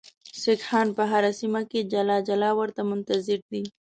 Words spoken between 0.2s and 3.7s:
سیکهان په هره سیمه کې جلا جلا ورته منتظر دي.